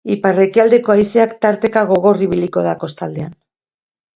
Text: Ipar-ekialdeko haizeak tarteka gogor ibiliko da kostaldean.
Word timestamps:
Ipar-ekialdeko 0.13 0.93
haizeak 0.95 1.35
tarteka 1.47 1.83
gogor 1.91 2.25
ibiliko 2.29 2.65
da 2.69 2.75
kostaldean. 2.85 3.37